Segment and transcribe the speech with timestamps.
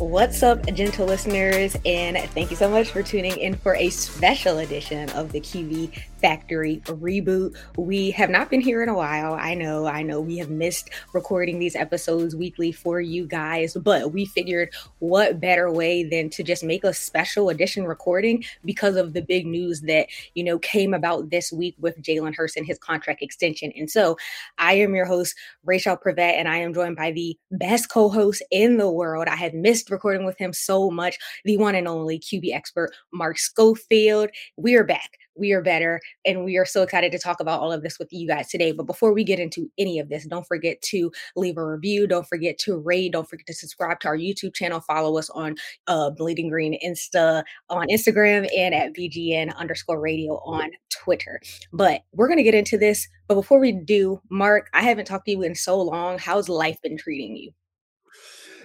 [0.00, 1.76] What's up, gentle listeners?
[1.84, 5.92] And thank you so much for tuning in for a special edition of the QB
[6.22, 7.54] Factory reboot.
[7.76, 9.34] We have not been here in a while.
[9.34, 14.12] I know, I know we have missed recording these episodes weekly for you guys, but
[14.12, 19.12] we figured what better way than to just make a special edition recording because of
[19.12, 22.78] the big news that, you know, came about this week with Jalen Hurts and his
[22.78, 23.70] contract extension.
[23.76, 24.16] And so
[24.56, 25.34] I am your host,
[25.66, 29.28] Raichele Privette, and I am joined by the best co host in the world.
[29.28, 33.38] I have missed recording with him so much, the one and only QB expert, Mark
[33.38, 34.30] Schofield.
[34.56, 35.10] We are back
[35.40, 36.00] we are better.
[36.24, 38.72] And we are so excited to talk about all of this with you guys today.
[38.72, 42.06] But before we get into any of this, don't forget to leave a review.
[42.06, 43.12] Don't forget to rate.
[43.12, 44.80] Don't forget to subscribe to our YouTube channel.
[44.80, 50.70] Follow us on uh, Bleeding Green Insta on Instagram and at BGN underscore radio on
[50.90, 51.40] Twitter.
[51.72, 53.08] But we're going to get into this.
[53.26, 56.18] But before we do, Mark, I haven't talked to you in so long.
[56.18, 57.52] How's life been treating you?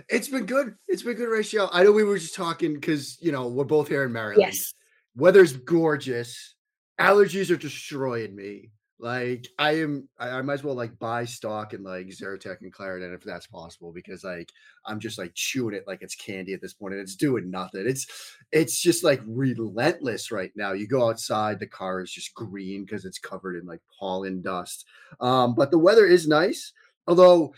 [0.10, 0.76] It's been good.
[0.88, 1.70] It's been good, Raichele.
[1.72, 4.42] I know we were just talking because you know we're both here in Maryland.
[4.42, 4.74] Yes.
[5.16, 6.56] Weather's gorgeous
[7.00, 8.72] allergies are destroying me.
[8.98, 12.74] Like I am, I, I, might as well like buy stock in like Zyrtec and
[12.74, 14.50] Claritin if that's possible because like
[14.86, 17.84] I'm just like chewing it like it's candy at this point and it's doing nothing.
[17.86, 18.08] It's
[18.54, 20.72] it's just like relentless right now.
[20.72, 24.86] You go outside, the car is just green because it's covered in like pollen dust.
[25.20, 26.72] Um, but the weather is nice,
[27.06, 27.54] although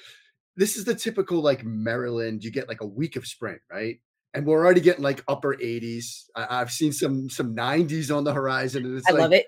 [0.58, 2.44] this is the typical like Maryland.
[2.44, 4.00] You get like a week of spring, right?
[4.38, 6.26] and we're already getting like upper 80s.
[6.36, 9.48] I, have seen some some 90s on the horizon, and it's I like, love it.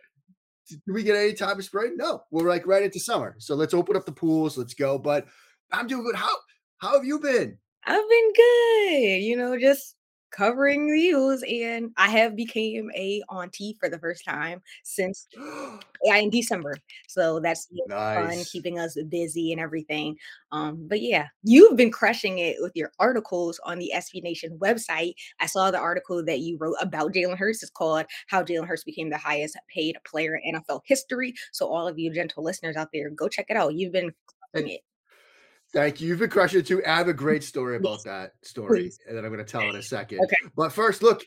[0.69, 1.95] Do we get any time of spring?
[1.95, 3.35] No, we're like right into summer.
[3.37, 4.57] So let's open up the pools.
[4.57, 4.97] Let's go.
[4.97, 5.27] But
[5.71, 6.15] I'm doing good.
[6.15, 6.33] How
[6.79, 7.57] how have you been?
[7.85, 9.23] I've been good.
[9.23, 9.95] You know, just
[10.31, 15.27] covering views and I have became a auntie for the first time since
[16.03, 16.75] yeah in December.
[17.07, 18.35] So that's nice.
[18.35, 20.17] fun keeping us busy and everything.
[20.51, 25.13] Um but yeah, you've been crushing it with your articles on the SB Nation website.
[25.39, 27.63] I saw the article that you wrote about Jalen Hurts.
[27.63, 31.33] It's called How Jalen Hurts Became the Highest Paid Player in NFL History.
[31.51, 33.75] So all of you gentle listeners out there, go check it out.
[33.75, 34.13] You've been
[34.53, 34.81] it.
[35.71, 36.07] Thank you.
[36.07, 36.83] You've been crushing it too.
[36.85, 38.99] I have a great story about that story Please.
[39.07, 40.19] and then I'm going to tell in a second.
[40.23, 40.35] Okay.
[40.55, 41.23] But first, look,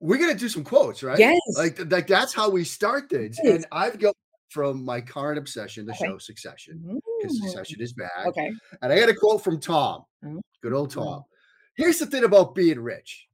[0.00, 1.18] we're going to do some quotes, right?
[1.18, 1.40] Yes.
[1.56, 3.38] Like, like that's how we start things.
[3.38, 4.14] And I've got
[4.50, 6.06] from my current obsession, the okay.
[6.06, 8.26] show Succession, because Succession is back.
[8.26, 8.52] Okay.
[8.82, 10.38] And I got a quote from Tom, mm-hmm.
[10.62, 11.04] good old Tom.
[11.04, 11.82] Mm-hmm.
[11.82, 13.26] Here's the thing about being rich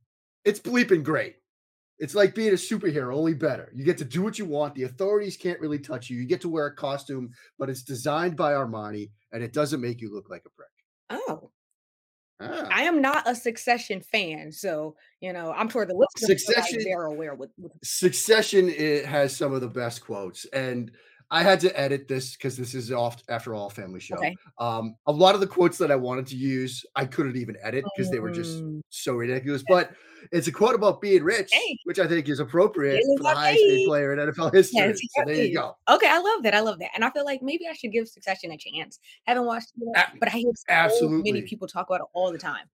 [0.44, 1.36] it's bleeping great.
[1.98, 3.70] It's like being a superhero, only better.
[3.72, 4.74] You get to do what you want.
[4.74, 6.18] The authorities can't really touch you.
[6.18, 10.00] You get to wear a costume, but it's designed by Armani and it doesn't make
[10.00, 10.68] you look like a prick.
[11.10, 11.50] Oh.
[12.40, 12.68] Ah.
[12.70, 17.04] I am not a Succession fan, so you know I'm sure the listeners Succession they're
[17.04, 18.68] aware with, with Succession.
[18.68, 20.90] It has some of the best quotes, and
[21.30, 24.16] I had to edit this because this is off after all family show.
[24.16, 24.36] Okay.
[24.58, 27.84] Um, a lot of the quotes that I wanted to use, I couldn't even edit
[27.96, 28.80] because they were just mm.
[28.90, 29.64] so ridiculous.
[29.66, 29.90] But
[30.32, 31.52] it's a quote about being rich,
[31.84, 34.80] which I think is appropriate for the highest paid player in NFL history.
[34.80, 35.76] Yes, so there you go.
[35.88, 36.54] Okay, I love that.
[36.54, 39.00] I love that, and I feel like maybe I should give Succession a chance.
[39.24, 42.32] Haven't watched it, yet, but I hear so absolutely many people talk about it all
[42.32, 42.66] the time.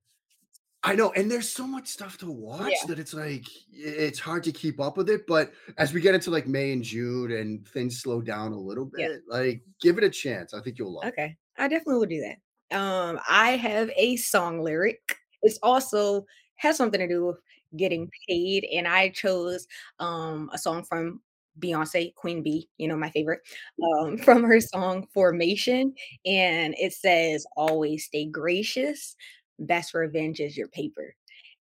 [0.83, 2.87] I know, and there's so much stuff to watch yeah.
[2.89, 5.27] that it's like it's hard to keep up with it.
[5.27, 8.87] But as we get into like May and June and things slow down a little
[8.87, 9.17] bit, yeah.
[9.29, 10.55] like give it a chance.
[10.55, 11.05] I think you'll love.
[11.05, 12.77] Okay, I definitely will do that.
[12.77, 15.19] Um, I have a song lyric.
[15.43, 16.25] It's also
[16.57, 17.39] has something to do with
[17.77, 19.67] getting paid, and I chose
[19.99, 21.21] um a song from
[21.59, 23.41] Beyonce, Queen B, you know, my favorite,
[23.83, 25.95] um, from her song Formation.
[26.25, 29.17] And it says, Always stay gracious,
[29.61, 31.15] best revenge is your paper.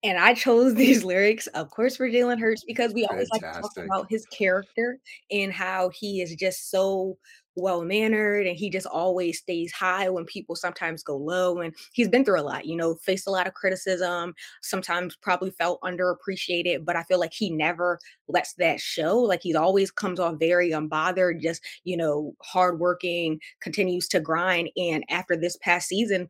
[0.03, 3.33] And I chose these lyrics, of course, for Jalen Hurts because we always Fantastic.
[3.33, 4.99] like to talk about his character
[5.31, 7.19] and how he is just so
[7.57, 11.61] well mannered and he just always stays high when people sometimes go low.
[11.61, 15.51] And he's been through a lot, you know, faced a lot of criticism, sometimes probably
[15.53, 17.99] felt underappreciated, but I feel like he never
[18.29, 19.19] lets that show.
[19.19, 24.71] Like he's always comes off very unbothered, just, you know, hardworking, continues to grind.
[24.77, 26.29] And after this past season,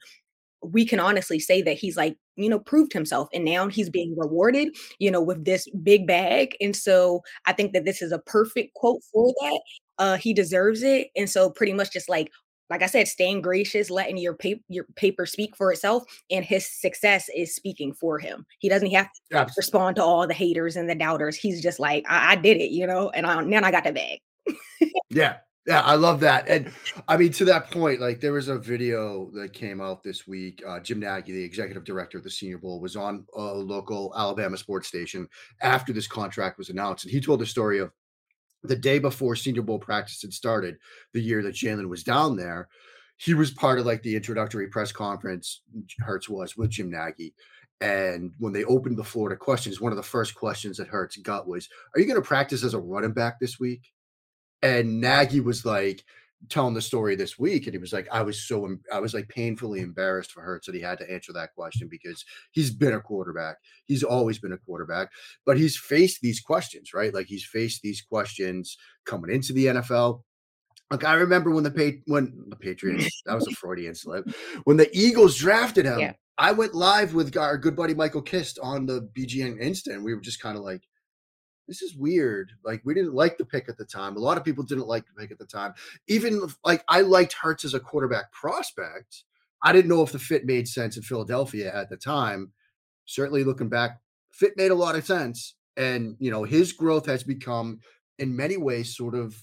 [0.73, 4.15] we can honestly say that he's like, you know, proved himself and now he's being
[4.17, 6.57] rewarded, you know, with this big bag.
[6.61, 9.61] And so I think that this is a perfect quote for that.
[9.99, 11.09] Uh, he deserves it.
[11.17, 12.31] And so pretty much just like
[12.71, 16.67] like I said, staying gracious, letting your paper your paper speak for itself, and his
[16.67, 18.47] success is speaking for him.
[18.59, 19.55] He doesn't have to Absolutely.
[19.59, 21.37] respond to all the haters and the doubters.
[21.37, 23.93] He's just like, I, I did it, you know, and I, now I got the
[23.93, 24.19] bag.
[25.11, 25.37] Yeah.
[25.67, 26.47] Yeah, I love that.
[26.47, 26.71] And
[27.09, 30.63] I mean, to that point, like there was a video that came out this week.
[30.67, 34.59] Uh, Jim Nagy, the executive director of the Senior Bowl, was on a local Alabama
[34.59, 35.27] sports station
[35.63, 37.05] after this contract was announced.
[37.05, 37.91] And he told the story of
[38.63, 40.77] the day before Senior Bowl practice had started,
[41.15, 42.69] the year that Jalen was down there.
[43.17, 45.63] He was part of like the introductory press conference,
[46.01, 47.33] Hurts was with Jim Nagy.
[47.81, 51.17] And when they opened the floor to questions, one of the first questions that Hurts
[51.17, 53.94] got was, Are you going to practice as a running back this week?
[54.65, 56.03] And Nagy was like
[56.51, 59.29] telling the story this week, and he was like, I was so I was like
[59.29, 63.01] painfully embarrassed for Hurts that he had to answer that question because he's been a
[63.01, 63.57] quarterback.
[63.87, 65.11] He's always been a quarterback,
[65.47, 67.15] but he's faced these questions, right?
[67.15, 68.77] Like he's faced these questions
[69.07, 70.23] coming into the NFL.
[70.91, 74.29] Like I remember when the pa- when the Patriots, that was a Freudian slip.
[74.65, 76.13] When the Eagles drafted him, Yeah.
[76.37, 80.03] I went live with our good buddy Michael Kist on the BGN Instant.
[80.03, 80.83] We were just kind of like,
[81.67, 82.53] this is weird.
[82.65, 84.17] Like we didn't like the pick at the time.
[84.17, 85.75] A lot of people didn't like the pick at the time.
[86.09, 89.25] Even like I liked Hurts as a quarterback prospect.
[89.63, 92.53] I didn't know if the fit made sense in Philadelphia at the time.
[93.07, 94.01] Certainly looking back,
[94.31, 95.55] fit made a lot of sense.
[95.77, 97.81] And you know, his growth has become
[98.19, 99.37] in many ways sort of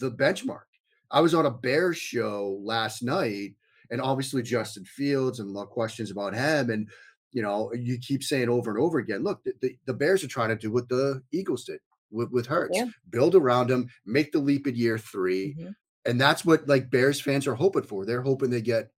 [0.00, 0.66] the benchmark.
[1.10, 3.54] I was on a Bears show last night,
[3.90, 6.70] and obviously Justin Fields and a lot of questions about him.
[6.70, 6.88] And
[7.36, 10.48] you know, you keep saying over and over again, look, the, the, Bears are trying
[10.48, 11.80] to do what the Eagles did
[12.10, 12.74] with, with Hurts.
[12.74, 12.86] Yeah.
[13.10, 15.74] Build around him, make the leap at year 3 Mhm.
[16.06, 18.06] And that's what like Bears fans are hoping for.
[18.06, 18.90] They're hoping they get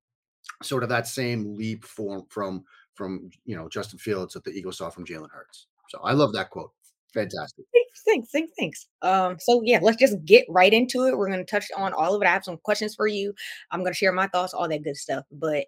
[0.62, 2.64] sort of that same leap from from
[2.94, 5.66] from you know Justin Fields that the Eagles saw from Jalen Hurts.
[5.88, 6.70] So I love that quote.
[7.14, 7.64] Fantastic.
[7.72, 8.86] Thanks, thanks, thanks, thanks.
[9.00, 11.16] Um, so yeah, let's just get right into it.
[11.16, 12.26] We're gonna touch on all of it.
[12.26, 13.32] I have some questions for you.
[13.70, 15.24] I'm gonna share my thoughts, all that good stuff.
[15.32, 15.64] But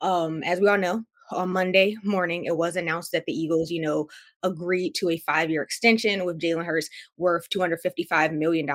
[0.00, 3.80] um, as we all know, on Monday morning, it was announced that the Eagles, you
[3.80, 4.08] know,
[4.42, 8.68] agreed to a five-year extension with Jalen Hurts worth $255 million,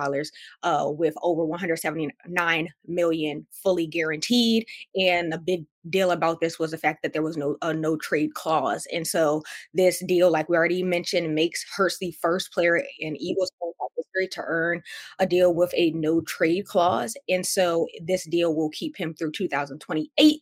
[0.64, 4.66] uh, with over 179 million fully guaranteed.
[4.96, 7.96] And the big deal about this was the fact that there was no a no
[7.98, 8.88] trade clause.
[8.92, 9.44] And so
[9.74, 13.52] this deal, like we already mentioned, makes Hurts the first player in Eagles
[13.98, 14.82] history to earn
[15.20, 17.16] a deal with a no trade clause.
[17.30, 20.42] And so this deal will keep him through 2028.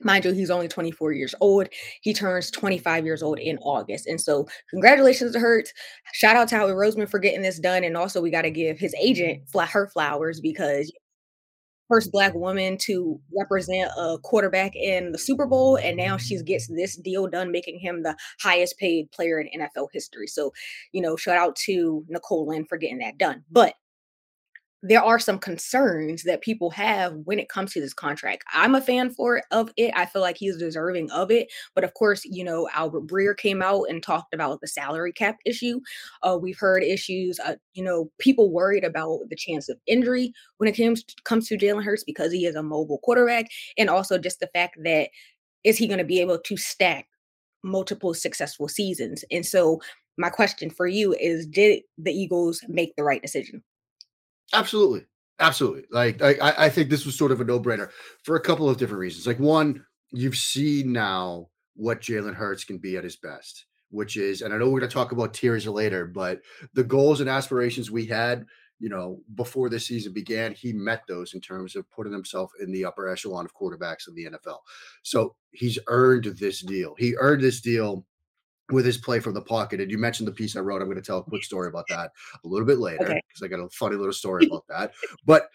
[0.00, 1.68] Mind you, he's only 24 years old.
[2.02, 4.06] He turns 25 years old in August.
[4.06, 5.72] And so, congratulations to Hurts.
[6.12, 7.84] Shout out to Howie Roseman for getting this done.
[7.84, 10.92] And also, we got to give his agent her flowers because
[11.88, 16.66] first black woman to represent a quarterback in the Super Bowl, and now she gets
[16.68, 20.26] this deal done, making him the highest paid player in NFL history.
[20.26, 20.52] So,
[20.92, 23.44] you know, shout out to Nicole Lynn for getting that done.
[23.50, 23.74] But
[24.86, 28.44] there are some concerns that people have when it comes to this contract.
[28.52, 29.90] I'm a fan for of it.
[29.96, 31.50] I feel like he's deserving of it.
[31.74, 35.38] But of course, you know, Albert Breer came out and talked about the salary cap
[35.46, 35.80] issue.
[36.22, 40.68] Uh, we've heard issues, uh, you know, people worried about the chance of injury when
[40.68, 43.46] it comes comes to Jalen Hurts because he is a mobile quarterback,
[43.78, 45.08] and also just the fact that
[45.64, 47.06] is he going to be able to stack
[47.62, 49.24] multiple successful seasons?
[49.30, 49.80] And so,
[50.18, 53.62] my question for you is: Did the Eagles make the right decision?
[54.52, 55.06] Absolutely.
[55.40, 55.84] Absolutely.
[55.90, 57.90] Like I, I think this was sort of a no-brainer
[58.22, 59.26] for a couple of different reasons.
[59.26, 64.42] Like one, you've seen now what Jalen Hurts can be at his best, which is,
[64.42, 66.40] and I know we're going to talk about tiers later, but
[66.72, 68.46] the goals and aspirations we had,
[68.78, 72.70] you know, before this season began, he met those in terms of putting himself in
[72.70, 74.58] the upper echelon of quarterbacks in the NFL.
[75.02, 76.94] So he's earned this deal.
[76.96, 78.06] He earned this deal
[78.70, 79.80] with his play from the pocket.
[79.80, 80.80] And you mentioned the piece I wrote.
[80.80, 82.10] I'm going to tell a quick story about that
[82.44, 83.20] a little bit later Okay.
[83.28, 84.92] because I got a funny little story about that.
[85.26, 85.48] But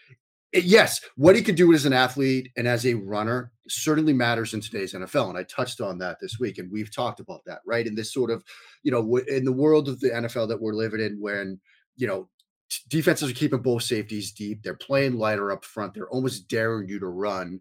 [0.54, 4.54] eh, yes, what he could do as an athlete and as a runner certainly matters
[4.54, 5.28] in today's NFL.
[5.30, 7.86] And I touched on that this week, and we've talked about that, right?
[7.86, 8.44] In this sort of,
[8.82, 11.58] you know, in the world of the NFL that we're living in, when,
[11.96, 12.28] you know,
[12.88, 17.00] defenses are keeping both safeties deep, they're playing lighter up front, they're almost daring you
[17.00, 17.60] to run.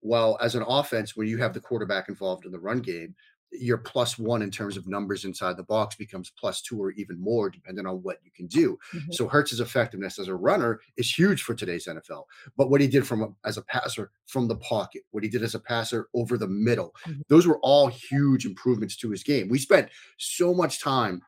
[0.00, 3.14] While as an offense, when you have the quarterback involved in the run game,
[3.52, 7.18] your plus one in terms of numbers inside the box becomes plus two or even
[7.20, 8.78] more, depending on what you can do.
[8.92, 9.14] Mhm.
[9.14, 12.26] So Hurts's effectiveness as a runner is huge for today's NFL.
[12.56, 15.42] But what he did from a, as a passer from the pocket, what he did
[15.42, 17.22] as a passer over the middle, Mhm.
[17.28, 19.48] those were all huge improvements to his game.
[19.48, 19.88] We spent
[20.18, 21.22] so much time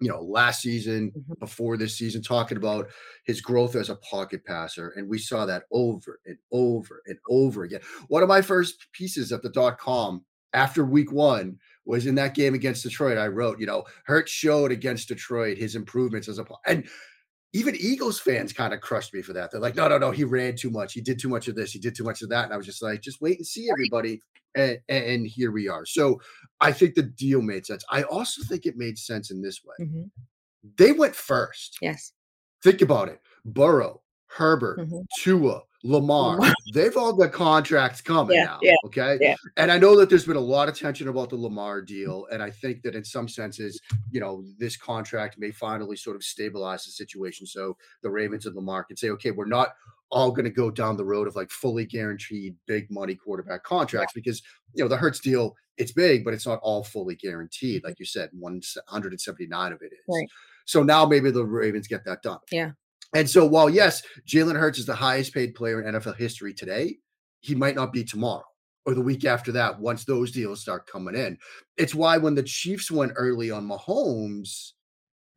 [0.00, 1.38] you know, last season, Mhm.
[1.38, 2.90] before this season, talking about
[3.24, 4.88] his growth as a pocket passer.
[4.96, 7.82] And we saw that over and over and over again.
[8.08, 12.34] One of my first pieces at the dot com after week one was in that
[12.34, 13.18] game against Detroit.
[13.18, 16.86] I wrote, you know, Hurt showed against Detroit his improvements as a po- and
[17.54, 19.50] even Eagles fans kind of crushed me for that.
[19.50, 20.94] They're like, no, no, no, he ran too much.
[20.94, 21.70] He did too much of this.
[21.70, 22.44] He did too much of that.
[22.44, 24.22] And I was just like, just wait and see, everybody.
[24.54, 25.84] And, and here we are.
[25.84, 26.18] So
[26.60, 27.84] I think the deal made sense.
[27.90, 29.86] I also think it made sense in this way.
[29.86, 30.10] Mhm.
[30.78, 31.76] They went first.
[31.82, 32.12] Yes.
[32.62, 33.20] Think about it.
[33.44, 34.00] Burrow,
[34.36, 35.04] Herbert, Mhm.
[35.18, 36.54] Tua, Lamar, Lamar.
[36.74, 38.58] they've all got contracts coming Yeah, now.
[38.62, 39.18] yeah, Okay.
[39.20, 39.34] yeah.
[39.56, 42.26] And I know that there's been a lot of tension about the Lamar deal.
[42.30, 46.22] And I think that in some senses, you know, this contract may finally sort of
[46.22, 47.46] stabilize the situation.
[47.46, 49.74] So the Ravens and Lamar can say, okay, we're not
[50.10, 54.12] all going to go down the road of like fully guaranteed big money quarterback contracts
[54.12, 54.40] because,
[54.74, 57.82] you know, the Hurts deal, it's big, but it's not all fully guaranteed.
[57.82, 59.98] Like you said, 179 of it is.
[60.08, 60.28] Right.
[60.64, 62.38] So now maybe the Ravens get that done.
[62.50, 62.72] Yeah.
[63.14, 66.96] And so while yes, Jalen Hurts is the highest paid player in NFL history today,
[67.40, 68.44] he might not be tomorrow
[68.86, 71.38] or the week after that once those deals start coming in.
[71.76, 74.72] It's why when the Chiefs went early on Mahomes,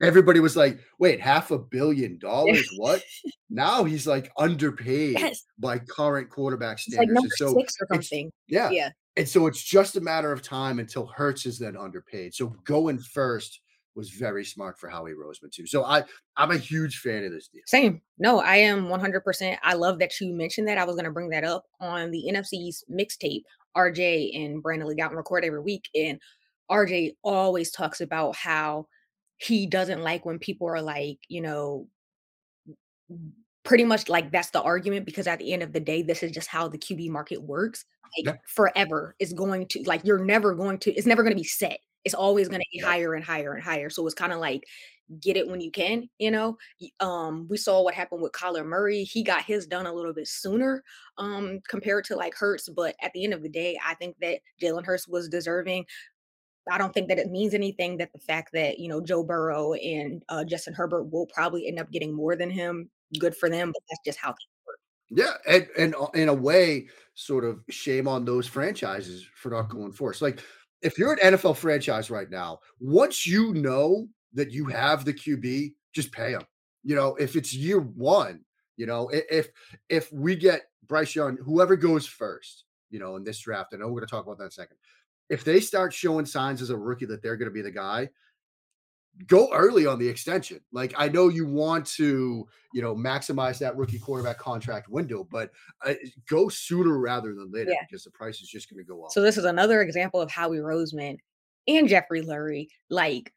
[0.02, 2.68] everybody was like, wait, half a billion dollars?
[2.78, 3.04] What?
[3.50, 5.44] now he's like underpaid Yes.
[5.60, 7.34] by current quarterback It's like standards.
[7.38, 8.32] so something.
[8.48, 8.70] yeah.
[8.72, 8.90] Yeah.
[9.18, 12.34] And so it's just a matter of time until Hurts is then underpaid.
[12.34, 13.62] So going first
[13.96, 15.66] was very smart for Howie Roseman too.
[15.66, 16.04] So I
[16.38, 17.62] I'm a huge fan of this deal.
[17.66, 18.02] Same.
[18.18, 19.58] No, I am 100%.
[19.64, 20.78] I love that you mentioned that.
[20.78, 23.44] I was going to bring that up on the NFC's mixtape.
[23.76, 25.90] RJ and Brandon Lee Gowton record every week.
[25.96, 26.20] And
[26.72, 28.88] RJ always talks about how
[29.38, 31.88] he doesn't like when people are like, you know,
[33.64, 36.32] pretty much like that's the argument because at the end of the day, this is
[36.32, 37.86] just how the QB market works.
[38.18, 38.42] Like Yeah.
[38.48, 41.80] forever is going to, like, you're never going to, it's never going to be set.
[42.06, 42.90] It's always going to get Yeah.
[42.90, 43.90] higher and higher and higher.
[43.90, 44.64] So it's kind of like,
[45.22, 46.58] get it when you can, you know?
[47.00, 49.04] um we saw what happened with Kyler Murray.
[49.04, 50.84] He got his done a little bit sooner
[51.20, 54.40] um compared to like Hurts, but at the end of the day, I think that
[54.60, 55.86] Jalen Hurts was deserving.
[56.72, 59.74] I don't think that it means anything that the fact that, you know, Joe Burrow
[59.74, 62.90] and uh, Justin Herbert will probably end up getting more than him.
[63.20, 64.80] Good for them, but that's just how things work.
[65.12, 69.70] Yeah, and and uh, in a way, sort of shame on those franchises for not
[69.70, 70.24] going for first.
[70.24, 70.42] Like
[70.86, 75.74] if you're an NFL franchise right now, once you know that you have the QB,
[75.94, 76.44] just pay him.
[76.84, 78.42] You know, if it's year one,
[78.78, 79.50] you know, if
[79.90, 83.88] if we get Bryce Young, whoever goes first, you know, in this draft, I know
[83.88, 84.78] we're going to talk about that in a second.
[85.28, 88.10] If they start showing signs as a rookie that they're going to be the guy,
[89.28, 90.60] go early on the extension.
[90.72, 95.52] Like I know you want to, you know, maximize that rookie quarterback contract window, but
[95.86, 95.94] uh,
[96.30, 97.86] go sooner rather than later Yeah.
[97.90, 99.12] because the price is just going to go up.
[99.12, 101.18] So this is another example of Howie Roseman
[101.68, 103.34] and Jeffrey Lurie like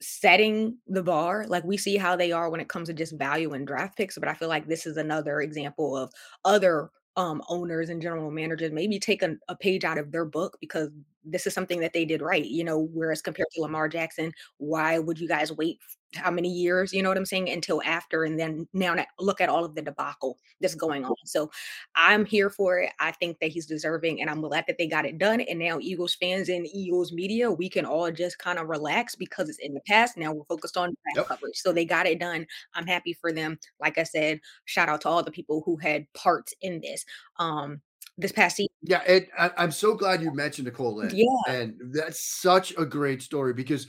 [0.00, 1.46] setting the bar.
[1.46, 4.16] Like we see how they are when it comes to just value and draft picks,
[4.16, 6.10] but I feel like this is another example of
[6.44, 10.56] other um owners and general managers maybe take a, a page out of their book
[10.60, 10.88] because
[11.22, 14.98] this is something that they did right you know whereas compared to lamar jackson why
[14.98, 15.78] would you guys wait
[16.16, 19.48] how many years you know what i'm saying until after and then now look at
[19.48, 21.50] all of the debacle that's going on so
[21.94, 22.92] I'm here for it.
[22.98, 25.40] I think that he's deserving, and I'm glad that they got it done.
[25.40, 29.48] And now, Eagles fans and Eagles media, we can all just kind of relax because
[29.48, 30.16] it's in the past.
[30.16, 31.26] Now we're focused on draft Yep.
[31.26, 31.56] coverage.
[31.56, 32.46] So they got it done.
[32.74, 33.58] I'm happy for them.
[33.80, 37.04] Like I said, shout out to all the people who had parts in this.
[37.38, 37.80] Um,
[38.18, 39.02] this past season, yeah,
[39.38, 41.10] I, I'm so glad you mentioned Nicole Lynn.
[41.14, 43.86] yeah, And that's such a great story because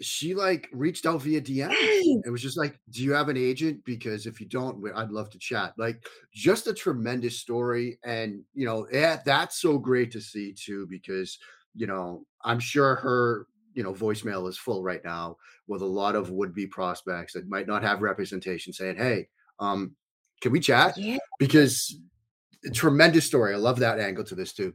[0.00, 1.70] she like reached out via DM.
[1.72, 3.84] It was just like, do you have an agent?
[3.84, 5.74] Because if you don't, I'd love to chat.
[5.76, 7.98] Like, just a tremendous story.
[8.04, 11.38] And, you know, yeah, that's so great to see too, because,
[11.74, 16.16] you know, I'm sure her, you know, voicemail is full right now with a lot
[16.16, 19.28] of would be prospects that might not have representation saying, hey,
[19.58, 19.94] um,
[20.40, 20.96] can we chat?
[20.96, 21.18] yeah.
[21.38, 21.98] Because
[22.72, 23.54] tremendous story.
[23.54, 24.74] I love that angle to this too.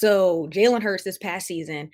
[0.00, 1.90] So Jalen Hurts this past season,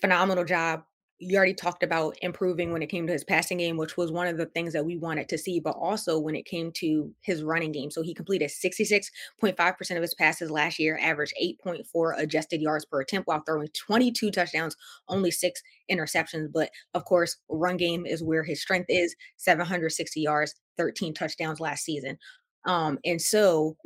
[0.00, 0.82] phenomenal job.
[1.20, 4.26] you already talked about improving when it came to his passing game, which was one
[4.26, 7.44] of the things that we wanted to see, but also when it came to his
[7.44, 7.88] running game.
[7.92, 13.28] So he completed 66.5% of his passes last year, averaged 8.4 adjusted yards per attempt
[13.28, 14.74] while throwing 22 touchdowns,
[15.08, 16.48] only six interceptions.
[16.52, 21.84] But of course, run game is where his strength is 760 yards, 13 touchdowns last
[21.84, 22.18] season.
[22.64, 23.76] Um, and so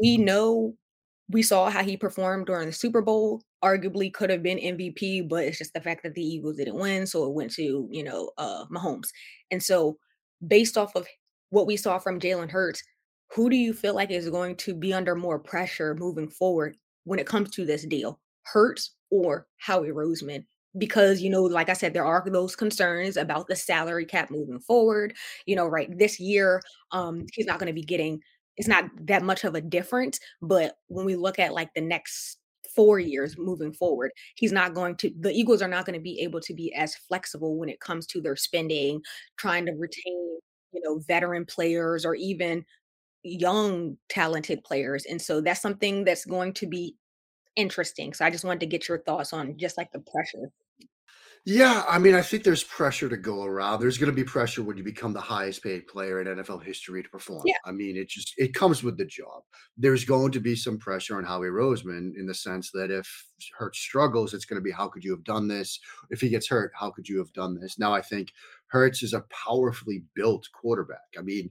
[0.00, 0.76] we know
[1.30, 3.42] we saw how he performed during the Super Bowl.
[3.62, 7.06] Arguably could have been MVP, but it's just the fact that the Eagles didn't win,
[7.06, 9.08] so it went to you know uh, Mahomes.
[9.50, 9.98] And so,
[10.46, 11.06] based off of
[11.50, 12.82] what we saw from Jalen Hurts,
[13.30, 17.18] who do you feel like is going to be under more pressure moving forward when
[17.18, 20.44] it comes to this deal, Hurts or Howie Roseman?
[20.78, 24.60] Because you know, like I said, there are those concerns about the salary cap moving
[24.60, 25.14] forward.
[25.46, 28.20] You know, right this year, um, he's not going to be getting
[28.56, 30.20] it's not that much of a difference.
[30.42, 32.38] But when we look at like the next
[32.74, 36.20] four years moving forward, he's not going to, the Eagles are not going to be
[36.20, 39.00] able to be as flexible when it comes to their spending,
[39.38, 40.38] trying to retain,
[40.72, 42.64] you know, veteran players or even
[43.22, 45.04] young talented players.
[45.06, 46.96] And so that's something that's going to be
[47.56, 48.14] interesting.
[48.14, 50.50] So I just wanted to get your thoughts on just like the pressure.
[51.46, 53.80] Yeah, I mean, I think there's pressure to go around.
[53.80, 57.02] There's going to be pressure when you become the highest paid player in NFL history
[57.02, 57.42] to perform.
[57.46, 57.56] Yeah.
[57.64, 59.42] I mean, it just it comes with the job.
[59.78, 63.74] There's going to be some pressure on Howie Roseman in the sense that if Hurt
[63.74, 65.80] struggles, it's going to be how could you have done this?
[66.10, 67.78] If he gets hurt, how could you have done this?
[67.78, 68.32] Now, I think
[68.66, 71.08] Hurts is a powerfully built quarterback.
[71.18, 71.48] I mean,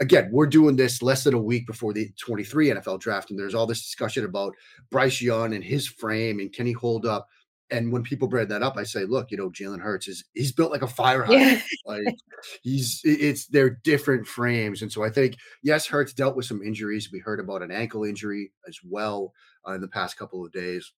[0.00, 3.54] again, we're doing this less than a week before the 23 NFL draft, and there's
[3.56, 4.54] all this discussion about
[4.90, 7.28] Bryce Young and his frame and can he hold up
[7.70, 10.52] and when people bring that up, I say, look, you know, Jalen Hurts is he's
[10.52, 11.62] built like a fire hydrant.
[11.62, 11.62] Yeah.
[11.86, 12.16] like
[12.62, 14.82] he's it's they're different frames.
[14.82, 17.10] And so I think, yes, Hurts dealt with some injuries.
[17.10, 19.32] We heard about an ankle injury as well
[19.66, 20.92] uh, in the past couple of days.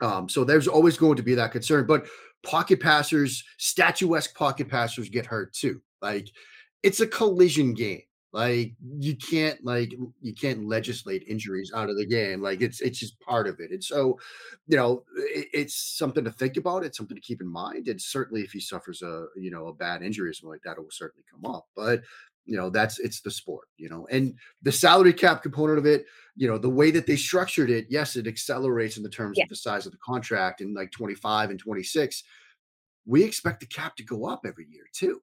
[0.00, 1.86] Um, so there's always going to be that concern.
[1.86, 2.06] But
[2.44, 5.80] pocket passers, statuesque pocket passers get hurt too.
[6.00, 6.28] Like
[6.82, 8.02] it's a collision game.
[8.32, 12.42] Like you can't like you can't legislate injuries out of the game.
[12.42, 13.70] Like it's it's just part of it.
[13.70, 14.18] And so,
[14.66, 16.84] you know, it, it's something to think about.
[16.84, 17.88] It's something to keep in mind.
[17.88, 20.76] And certainly, if he suffers a you know a bad injury or something like that,
[20.76, 21.68] it will certainly come up.
[21.74, 22.02] But
[22.48, 26.06] you know that's it's the sport you know and the salary cap component of it
[26.34, 29.44] you know the way that they structured it yes it accelerates in the terms yeah.
[29.44, 32.24] of the size of the contract in like 25 and 26
[33.04, 35.20] we expect the cap to go up every year too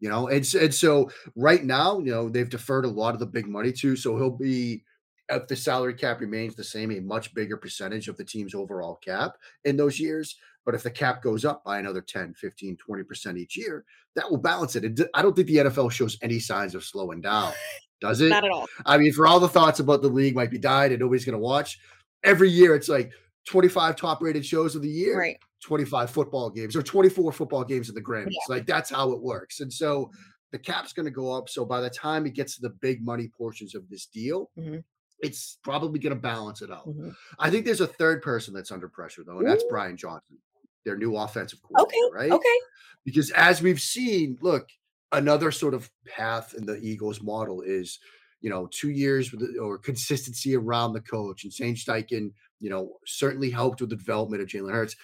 [0.00, 3.26] you know, and, and so right now, you know, they've deferred a lot of the
[3.26, 4.82] big money to, so he'll be
[5.28, 8.96] if the salary cap remains the same, a much bigger percentage of the team's overall
[8.96, 10.36] cap in those years.
[10.64, 13.84] But if the cap goes up by another 10, 15, 20% each year,
[14.16, 15.00] that will balance it.
[15.14, 17.52] I don't think the NFL shows any signs of slowing down,
[18.00, 18.28] does it?
[18.28, 18.66] Not at all.
[18.84, 21.34] I mean, for all the thoughts about the league might be died and nobody's going
[21.34, 21.78] to watch,
[22.24, 23.12] every year it's like
[23.48, 25.18] 25 top rated shows of the year.
[25.18, 25.38] Right.
[25.64, 28.30] 25 football games or 24 football games in the Grammys.
[28.30, 28.54] Yeah.
[28.54, 29.58] Like that's how it works.
[29.60, 30.10] And so
[30.52, 31.48] the cap's going to go up.
[31.48, 34.78] So by the time it gets to the big money portions of this deal, mm-hmm.
[35.18, 36.88] it's probably going to balance it out.
[36.88, 37.10] Mm-hmm.
[37.40, 39.50] I think there's a third person that's under pressure though, and Ooh.
[39.50, 40.38] that's Brian Johnson,
[40.84, 42.14] their new offensive coordinator, okay.
[42.14, 42.32] right?
[42.32, 42.58] Okay.
[43.04, 44.68] Because as we've seen, look,
[45.10, 47.98] another sort of path in the Eagles model is
[48.40, 51.44] you know, two years with the, or consistency around the coach.
[51.44, 54.96] And Shane Steichen, you know, certainly helped with the development of Jalen Hurts.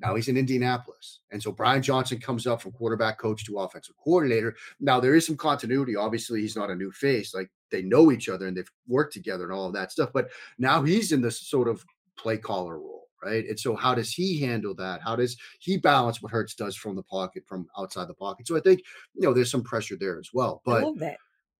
[0.00, 1.20] Now he's in Indianapolis.
[1.30, 4.54] And so Brian Johnson comes up from quarterback coach to offensive coordinator.
[4.80, 5.96] Now there is some continuity.
[5.96, 7.34] Obviously, he's not a new face.
[7.34, 10.10] Like they know each other and they've worked together and all of that stuff.
[10.12, 11.84] But now he's in this sort of
[12.16, 13.46] play caller role, right?
[13.46, 15.00] And so how does he handle that?
[15.00, 18.46] How does he balance what Hurts does from the pocket, from outside the pocket?
[18.48, 18.82] So I think,
[19.14, 20.60] you know, there's some pressure there as well.
[20.64, 20.82] But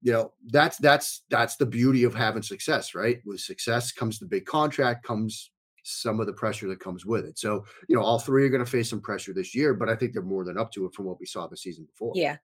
[0.05, 4.27] you know that's that's that's the beauty of having success right with success comes the
[4.27, 5.51] big contract comes
[5.85, 7.38] some of the pressure that comes with it.
[7.38, 9.95] So, you know, all three are going to face some pressure this year, but I
[9.95, 12.12] think they're more than up to it from what we saw the season before.
[12.17, 12.38] Yeah.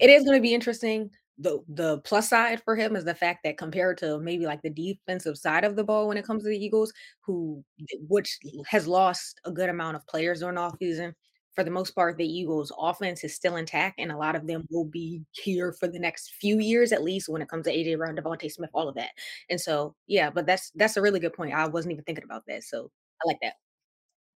[0.00, 1.10] It is going to be interesting.
[1.38, 4.70] The the plus side for him is the fact that compared to maybe like the
[4.70, 7.62] defensive side of the ball when it comes to the Eagles, who
[8.08, 11.14] which has lost a good amount of players during off season,
[11.56, 14.66] for the most part, the Eagles' offense is still intact, and a lot of them
[14.70, 17.98] will be here for the next few years, at least when it comes to AJ
[17.98, 19.10] Brown, DeVonta Smith, all of that.
[19.50, 21.54] And so, yeah, but that's that's a really good point.
[21.54, 22.90] I wasn't even thinking about that, so
[23.24, 23.54] I like that.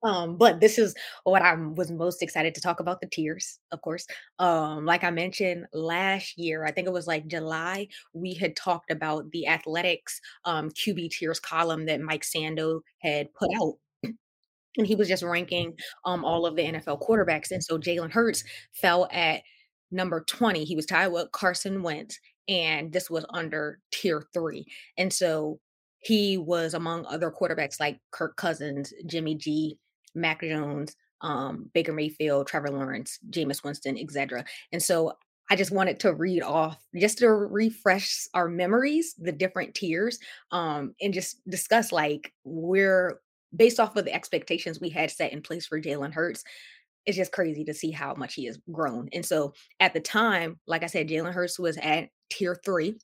[0.05, 3.83] Um, but this is what I was most excited to talk about the tiers, of
[3.83, 4.07] course.
[4.39, 8.93] Um, like I mentioned last year, I think it was like July, we had talked
[8.93, 13.75] about the athletics um QB tiers column that Mike Sando had put out
[14.79, 17.51] and he was just ranking um all of the NFL quarterbacks.
[17.51, 19.43] And so Jalen Hurts fell at
[19.91, 20.65] number 20.
[20.65, 24.67] He was tied with Carson Wentz, and this was under tier three.
[24.97, 25.61] And so
[25.99, 29.79] he was among other quarterbacks like Kirk Cousins, Jimmy G,
[30.15, 34.45] Mac Jones, um, Baker Mayfield, Trevor Lawrence, Jameis Winston, etc.
[34.73, 35.13] And so
[35.51, 40.19] I just wanted to read off just to refresh our memories, the different tiers,
[40.53, 43.21] um, and just discuss like we're
[43.55, 46.45] based off of the expectations we had set in place for Jalen Hurts.
[47.07, 49.09] It's just crazy to see how much he has grown.
[49.13, 52.99] And so at the time, like I said, Jalen Hurts was at tier three,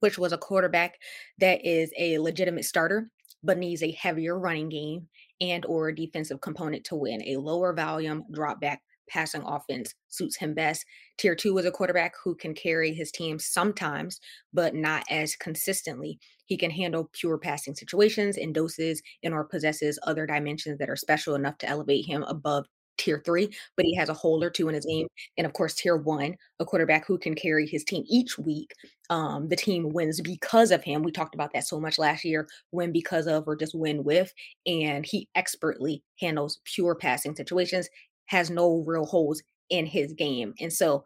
[0.00, 0.96] which was a quarterback
[1.38, 3.10] that is a legitimate starter,
[3.42, 5.08] but needs a heavier running game
[5.40, 7.22] and or a defensive component to win.
[7.26, 10.84] A lower volume drop back passing offense suits him best.
[11.18, 14.20] Tier two is a quarterback who can carry his team sometimes,
[14.52, 16.18] but not as consistently.
[16.46, 20.96] He can handle pure passing situations and doses and or possesses other dimensions that are
[20.96, 24.68] special enough to elevate him above tier three, but he has a hole or two
[24.68, 25.06] in his game.
[25.36, 28.72] And of course, tier one, a quarterback who can carry his team each week.
[29.10, 31.02] Um, the team wins because of him.
[31.02, 34.32] We talked about that so much last year win because of or just win with.
[34.66, 37.88] And he expertly handles pure passing situations,
[38.26, 40.54] has no real holes in his game.
[40.60, 41.04] And so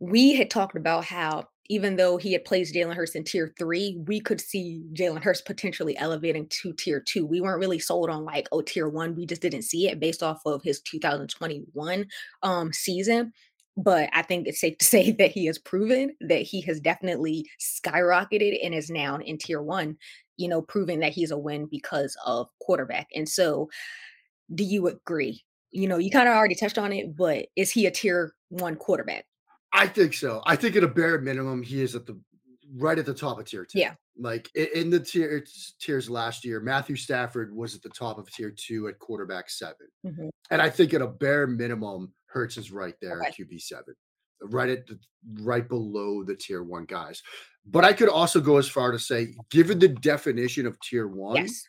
[0.00, 4.00] we had talked about how even though he had placed Jalen Hurts in tier three,
[4.06, 7.26] we could see Jalen Hurts potentially elevating to tier two.
[7.26, 9.16] We weren't really sold on like, oh, tier one.
[9.16, 12.06] We just didn't see it based off of his 2021
[12.42, 13.32] um, season.
[13.76, 17.48] But I think it's safe to say that he has proven that he has definitely
[17.60, 19.96] skyrocketed and is now in tier one,
[20.36, 23.08] you know, proving that he's a win because of quarterback.
[23.14, 23.68] And so,
[24.54, 25.42] do you agree?
[25.72, 28.76] You know, you kind of already touched on it, but is he a tier one
[28.76, 29.26] quarterback?
[29.72, 30.42] I think so.
[30.46, 32.18] I think at a bare minimum, he is at the
[32.76, 33.78] right at the top of tier two.
[33.78, 33.94] Yeah.
[34.18, 35.44] Like in the tier,
[35.80, 39.74] tiers last year, Matthew Stafford was at the top of tier two at quarterback 7
[40.06, 40.30] Mhm.
[40.50, 43.28] And I think at a bare minimum, Hurts is right there Okay.
[43.28, 43.94] at QB seven,
[44.42, 44.98] right at the
[45.42, 47.22] right below the tier one guys.
[47.66, 51.36] But I could also go as far to say, given the definition of tier one,
[51.36, 51.62] Yes.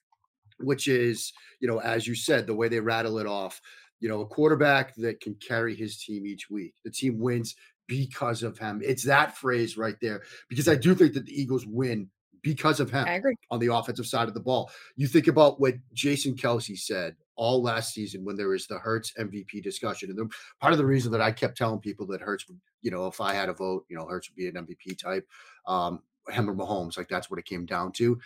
[0.59, 3.59] which is, you know, as you said, the way they rattle it off,
[3.99, 6.73] you know, a quarterback that can carry his team each week.
[6.83, 7.55] The team wins
[7.87, 8.81] because of him.
[8.83, 10.23] It's that phrase right there.
[10.49, 12.09] Because I do think that the Eagles win
[12.43, 13.35] because of him I agree.
[13.51, 14.69] on the offensive side of the ball.
[14.95, 19.13] You think about what Jason Kelce said all last season when there was the Hurts
[19.19, 20.09] MVP discussion.
[20.09, 20.29] And the,
[20.59, 23.21] part of the reason that I kept telling people that Hurts would, you know, if
[23.21, 25.27] I had a vote, you know, Hurts would be an MVP type,
[25.65, 28.19] um, him or Mahomes, like that's what it came down to,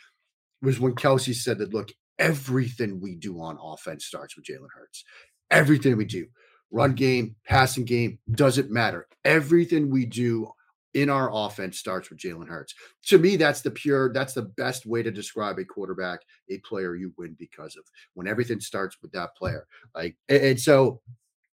[0.61, 5.03] was when Kelce said that, look, everything we do on offense starts with Jalen Hurts.
[5.51, 6.27] Everything we do,
[6.71, 9.07] run game, passing game, doesn't matter.
[9.25, 10.49] Everything we do
[10.93, 12.73] in our offense starts with Jalen Hurts.
[13.07, 16.95] To me, that's the pure, that's the best way to describe a quarterback, a player
[16.95, 17.83] you win because of
[18.13, 19.67] when everything starts with that player.
[19.95, 21.01] Like, and, so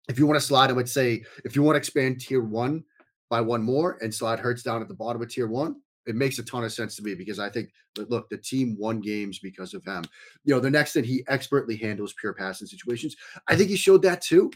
[0.09, 2.85] if you want to slide, I would say if you want to expand tier one
[3.31, 5.77] by one more and slide Hurts down at the bottom of tier one,
[6.09, 7.71] it makes a ton of sense to me because I think
[8.09, 10.05] look, the team won games because of him.
[10.45, 13.17] You know, the next thing he expertly handles pure passing situations.
[13.47, 14.51] I think he showed that too.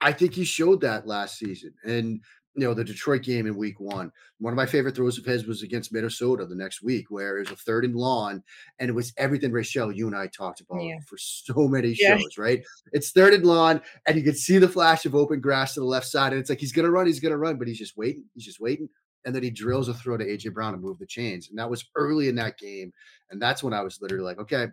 [0.00, 1.74] I think he showed that last season.
[1.84, 2.20] And
[2.54, 4.12] you know, the Detroit game in week one.
[4.38, 7.48] One of my favorite throws of his was against Minnesota the next week, where it
[7.48, 8.42] was a third and long,
[8.78, 10.98] and it was everything Raichele, you and I talked about Yeah.
[11.08, 12.18] for so many Yeah.
[12.18, 12.62] shows, right?
[12.92, 15.86] It's third and long, and you can see the flash of open grass to the
[15.86, 18.24] left side, and it's like he's gonna run, he's gonna run, but he's just waiting,
[18.34, 18.90] he's just waiting.
[19.24, 21.48] And then he drills a throw to AJ Brown to move the chains.
[21.48, 22.92] And that was early in that game.
[23.30, 24.66] And that's when I was literally like, okay,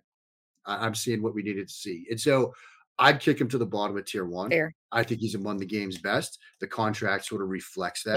[0.66, 2.06] I- I'm seeing what we needed to see.
[2.10, 2.54] And so
[2.98, 4.50] I'd kick him to the bottom of tier one.
[4.50, 4.76] Fair.
[4.92, 6.40] I think he's among the game's best.
[6.60, 8.16] The contract sort of reflects that.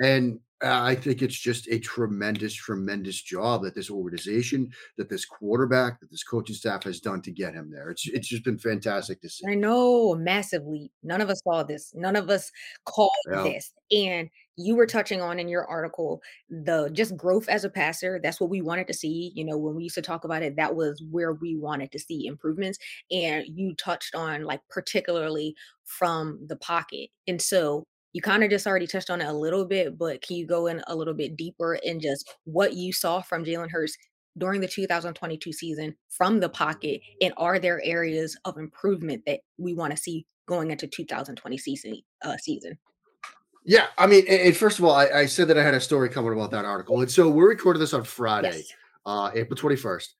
[0.00, 0.06] Yeah.
[0.06, 5.26] And Uh, I think it's just a tremendous, tremendous job that this organization, that this
[5.26, 7.90] quarterback, that this coaching staff has done to get him there.
[7.90, 9.46] It's it's just been fantastic to see.
[9.46, 10.90] I know, massively.
[11.02, 11.92] None of us saw this.
[11.94, 12.50] None of us
[12.86, 13.42] called Yeah.
[13.42, 13.74] this.
[13.90, 18.18] And you were touching on in your article the just growth as a passer.
[18.22, 19.32] That's what we wanted to see.
[19.34, 21.98] You know, when we used to talk about it, that was where we wanted to
[21.98, 22.78] see improvements.
[23.10, 27.10] And you touched on like particularly from the pocket.
[27.26, 30.36] And so you kind of just already touched on it a little bit, but can
[30.36, 33.94] you go in a little bit deeper in just what you saw from Jalen Hurts
[34.38, 37.02] during the 2022 season from the pocket?
[37.20, 42.00] And are there areas of improvement that we want to see going into 2020 season?
[42.24, 42.78] Uh, season?
[43.66, 46.08] Yeah, I mean, and, first of all, I, I said that I had a story
[46.08, 48.72] coming about that article, and so we're recording this on Friday, Yes.
[49.04, 50.14] uh, April twenty first.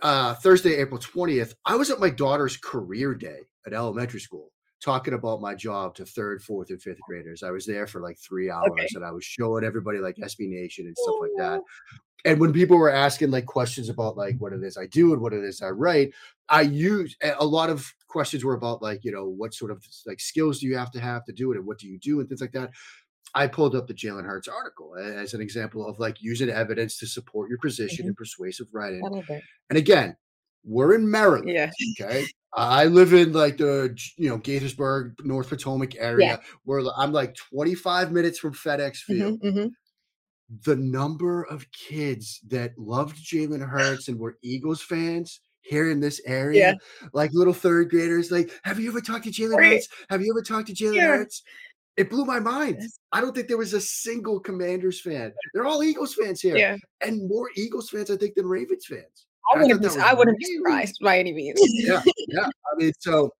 [0.00, 5.14] Uh, Thursday, April twentieth, I was at my daughter's career day at elementary school, talking
[5.14, 7.42] about my job to third, fourth, and fifth graders.
[7.42, 8.86] I was there for like three hours, Okay.
[8.94, 11.60] and I was showing everybody like SB Nation and stuff like that.
[12.24, 15.22] And when people were asking like questions about like what it is I do and
[15.22, 16.12] what it is I write,
[16.48, 20.18] I use a lot of questions were about like, you know, what sort of like
[20.20, 22.28] skills do you have to have to do it and what do you do and
[22.28, 22.70] things like that.
[23.34, 27.06] I pulled up the Jalen Hurts article as an example of like using evidence to
[27.06, 28.08] support your position Mhm.
[28.08, 29.04] and persuasive writing.
[29.04, 29.42] I love that.
[29.70, 30.16] And again,
[30.64, 31.48] we're in Maryland.
[31.48, 31.70] Yeah.
[32.00, 32.24] Okay.
[32.54, 36.36] I live in like the you know Gaithersburg, North Potomac area, Yeah.
[36.64, 39.40] where I'm like 25 minutes from FedEx Field.
[39.42, 39.70] Mhm, mhm.
[40.64, 46.22] The number of kids that loved Jalen Hurts and were Eagles fans here in this
[46.24, 46.74] area,
[47.12, 49.72] like little third graders, like, have you ever talked to Jalen Right.
[49.74, 49.88] Hurts?
[50.08, 51.06] Have you ever talked to Jalen Yeah.
[51.18, 51.42] Hurts?
[51.98, 52.80] It blew my mind.
[53.12, 55.34] I don't think there was a single Commanders fan.
[55.52, 56.76] They're all Eagles fans here, Yeah.
[57.02, 59.26] and more Eagles fans, I think, than Ravens fans.
[59.54, 61.58] I wouldn't be I wouldn't be surprised by any means.
[61.64, 62.46] yeah, yeah.
[62.72, 63.30] I mean, so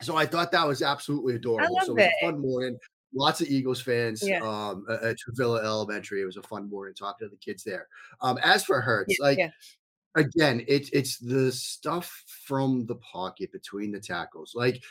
[0.00, 1.74] so I thought that was absolutely adorable.
[1.74, 2.12] love so it was that.
[2.22, 2.78] a fun morning.
[3.14, 4.40] Lots of Eagles fans Yeah.
[4.42, 6.22] um, at, at Travilah Elementary.
[6.22, 7.86] It was a fun morning talking to the kids there.
[8.22, 9.50] Um, as for Hurts, Yeah, like yeah.
[10.16, 14.52] again, it's it's the stuff from the pocket between the tackles.
[14.54, 14.82] Like,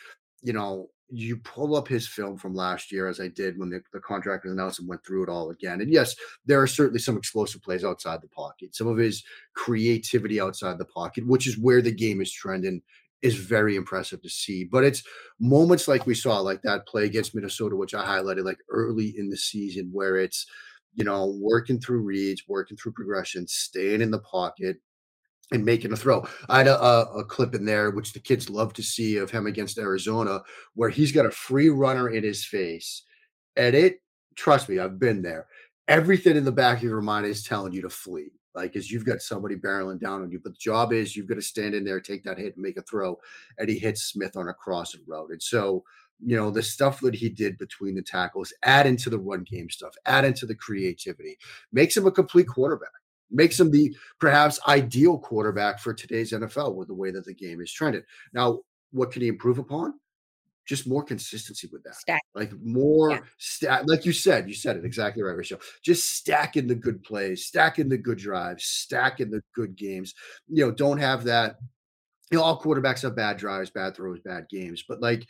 [0.44, 3.82] you know, you pull up his film from last year, as I did when the,
[3.94, 5.82] the contract was announced and went through it all again.
[5.82, 8.76] And yes, there are certainly some explosive plays outside the pocket.
[8.76, 12.82] Some of his creativity outside the pocket, which is where the game is trending,
[13.22, 14.64] is very impressive to see.
[14.64, 15.04] But it's
[15.40, 19.30] moments like we saw, like that play against Minnesota, which I highlighted like early in
[19.30, 20.48] the season, where it's
[20.94, 24.78] you know, working through reads, working through progression, staying in the pocket,
[25.52, 26.26] and making a throw.
[26.50, 29.32] I had a, a, a clip in there, which the kids love to see of
[29.32, 30.42] him against Arizona,
[30.76, 33.04] where he's got a free runner in his face.
[33.56, 34.02] And it,
[34.36, 35.48] trust me, I've been there.
[35.88, 38.32] Everything in the back of your mind is telling you to flee.
[38.54, 41.36] Like, as you've got somebody barreling down on you, but the job is you've got
[41.36, 43.18] to stand in there, take that hit, and make a throw.
[43.58, 45.30] And he hits Smith on a crossing route.
[45.32, 45.84] And so,
[46.24, 49.70] you know, the stuff that he did between the tackles, add into the run game
[49.70, 51.38] stuff, add into the creativity,
[51.72, 53.01] makes him a complete quarterback
[53.32, 57.62] makes him the perhaps ideal quarterback for today's NFL with the way that the game
[57.62, 58.04] is trended.
[58.34, 58.60] Now,
[58.92, 59.94] what can he improve upon?
[60.66, 61.96] Just more consistency with that.
[61.96, 62.22] Stack.
[62.36, 63.20] Like more Yeah.
[63.38, 65.62] stack, like you said, you said it exactly right, Raichele.
[65.82, 70.14] Just stacking the good plays, stacking the good drives, stacking the good games.
[70.48, 71.58] You know, don't have that.
[72.30, 75.28] You know, all quarterbacks have bad drives, bad throws, bad games, but like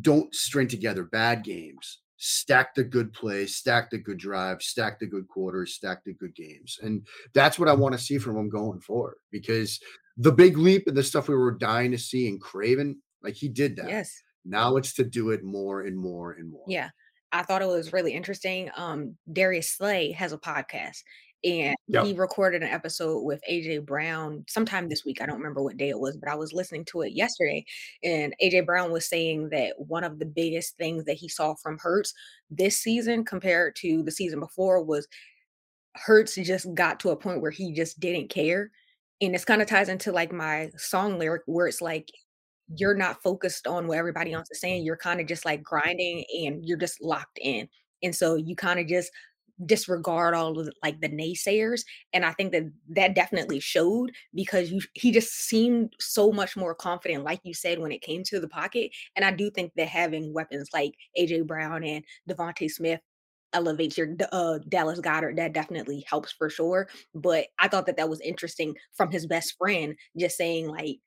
[0.00, 1.98] don't string together bad games.
[2.20, 6.34] Stack the good plays, stack the good drives, stack the good quarters, stack the good
[6.34, 6.78] games.
[6.82, 9.78] And that's what I want to see from him going forward because
[10.16, 13.48] the big leap and the stuff we were dying to see in Craven, like he
[13.48, 13.88] did that.
[13.88, 14.12] Yes.
[14.44, 16.64] Now it's to do it more and more and more.
[16.66, 16.90] Yeah.
[17.30, 18.70] I thought it was really interesting.
[18.76, 21.02] Um, Darius Slay has a podcast
[21.44, 22.04] and Yep.
[22.06, 25.20] he recorded an episode with AJ Brown sometime this week.
[25.22, 27.64] I don't remember what day it was, but I was listening to it yesterday.
[28.02, 31.78] And AJ Brown was saying that one of the biggest things that he saw from
[31.78, 32.12] Hurts
[32.50, 35.06] this season compared to the season before was
[35.94, 38.70] Hurts just got to a point where he just didn't care.
[39.20, 42.08] And this kind of ties into like my song lyric where it's like
[42.76, 44.84] you're not focused on what everybody else is saying.
[44.84, 47.68] You're kind of just like grinding and you're just locked in.
[48.02, 49.10] And so you kind of just
[49.66, 54.70] disregard all of the, like the naysayers and i think that that definitely showed because
[54.70, 58.40] you he just seemed so much more confident like you said when it came to
[58.40, 63.00] the pocket and i do think that having weapons like aj brown and devonta smith
[63.52, 68.08] elevates your uh, dallas goedert that definitely helps for sure but i thought that that
[68.08, 70.98] was interesting from his best friend just saying like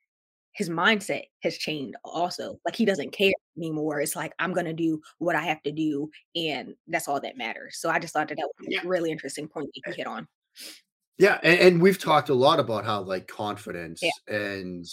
[0.54, 2.60] his mindset has changed also.
[2.66, 4.02] Like he doesn't care anymore.
[4.02, 7.78] It's like I'm gonna do what I have to do, and that's all that matters.
[7.80, 8.82] So I just thought that that was Yeah.
[8.84, 10.28] a really interesting point that you eh hit on.
[11.18, 14.36] Yeah, and, and we've talked a lot about how like confidence Yeah.
[14.36, 14.86] and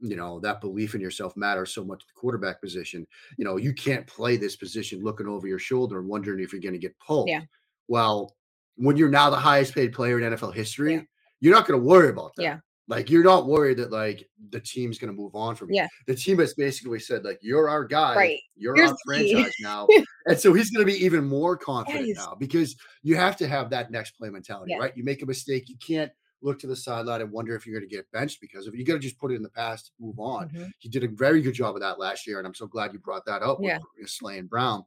[0.00, 3.06] you know that belief in yourself matters so much the quarterback position.
[3.36, 3.64] You know, mm-hmm.
[3.64, 6.78] you can't play this position looking over your shoulder and wondering if you're going to
[6.78, 7.28] get pulled.
[7.28, 7.42] Yeah.
[7.88, 8.34] Well,
[8.76, 11.02] when you're now the highest paid player in NFL history, Yeah.
[11.40, 12.42] you're not going to worry about that.
[12.42, 12.58] Yeah.
[12.86, 15.76] Like you're not worried that like the team's going to move on from you.
[15.76, 15.88] Yeah.
[16.06, 18.14] The team has basically said like you're our guy.
[18.14, 18.40] Right.
[18.56, 19.86] You're Here's our franchise now.
[20.26, 22.16] and so he's going to be even more confident Yes.
[22.18, 24.78] now because you have to have that next play mentality, Yeah.
[24.84, 24.96] right?
[24.96, 27.88] You make a mistake, you can't look to the sideline and wonder if you're going
[27.88, 28.78] to get benched because of it.
[28.78, 30.50] You got to just put it in the past, move on.
[30.50, 30.70] Mhm.
[30.78, 32.98] He did a very good job of that last year, and I'm so glad you
[32.98, 33.78] brought that up Yeah.
[33.98, 34.84] with Slay and Brown.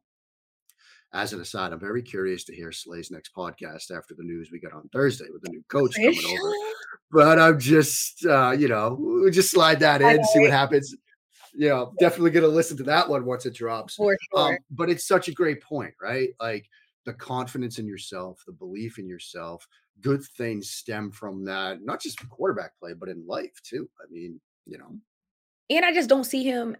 [1.13, 4.59] As an aside, I'm very curious to hear Slay's next podcast after the news we
[4.59, 6.53] got on Thursday with the new coach coming over.
[7.11, 10.93] But I'm just, uh, you know, we'll just slide that in, see what happens.
[11.53, 13.95] You know, definitely going to listen to that one once it drops.
[13.95, 14.17] Sure.
[14.35, 16.29] Um, but it's such a great point, right?
[16.41, 16.67] Like
[17.05, 19.65] the confidence in yourself, the belief in yourself,
[20.01, 23.89] good things stem from that, not just quarterback play, but in life too.
[23.99, 24.97] I mean, you know,
[25.69, 26.75] and I just don't see him.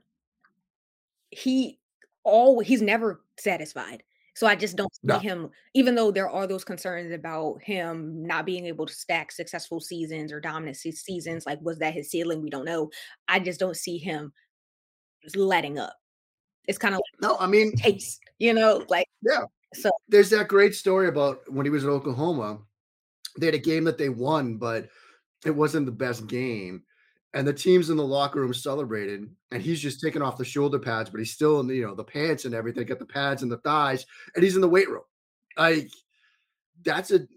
[1.32, 1.80] He
[2.24, 4.04] all he's never satisfied.
[4.38, 5.18] So I just don't see No.
[5.18, 9.80] him, even though there are those concerns about him not being able to stack successful
[9.80, 11.48] seasons or dominant seasons.
[11.48, 12.44] Like, was that his ceiling?
[12.44, 12.92] We don't know.
[13.28, 14.32] I just don't see him
[15.24, 15.96] just letting up.
[16.68, 19.46] It's kind of no, I mean, like taste, you know, like Yeah.
[19.74, 22.60] So there's that great story about when he was at Oklahoma.
[23.40, 24.88] They had a game that they won, but
[25.48, 26.84] it wasn't the best game.
[27.34, 30.80] And the team's in the locker room celebrating, and he's just taking off the shoulder
[30.80, 33.44] pads, but he's still in the, you know, the pants and everything, got the pads
[33.44, 35.04] and the thighs, and he's in the weight room.
[35.58, 35.90] Like,
[36.84, 37.28] that's a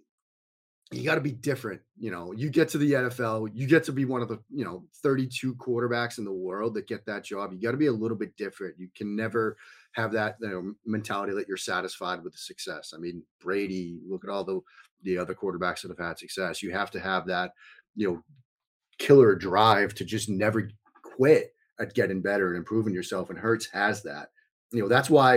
[0.93, 1.81] you got to be different.
[1.99, 4.65] You know, you get to the NFL, you get to be one of the, you
[4.65, 7.53] know, 32 quarterbacks in the world that get that job.
[7.53, 8.75] You got to be a little bit different.
[8.77, 9.57] You can never
[9.93, 12.93] have that you know, mentality that you're satisfied with the success.
[12.95, 14.61] I mean, Brady, look at all the
[15.03, 16.63] the other quarterbacks that have had success.
[16.63, 17.53] You have to have that,
[17.97, 18.23] you know,
[19.01, 20.71] killer drive to just never
[21.03, 23.31] quit at getting better and improving yourself.
[23.31, 24.29] And Hurts has that.
[24.71, 25.37] You know, that's why,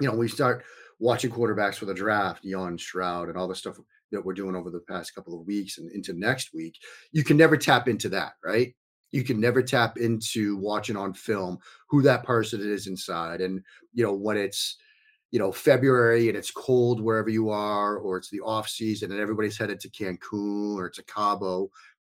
[0.00, 0.64] you know, we start
[0.98, 3.78] watching quarterbacks for the draft, Young, Stroud, and all the stuff
[4.10, 6.78] that we're doing over the past couple of weeks and into next week,
[7.12, 8.74] you can never tap into that, right?
[9.10, 11.58] You can never tap into watching on film
[11.90, 13.40] who that person is inside.
[13.40, 13.62] And,
[13.92, 14.76] you know, when it's,
[15.30, 19.20] you know, February and it's cold wherever you are, or it's the off season and
[19.20, 21.70] everybody's headed to Cancun or to Cabo,